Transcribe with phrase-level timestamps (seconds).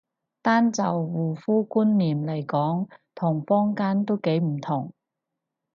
[0.41, 4.91] 單就護膚觀念嚟講同坊間都幾唔同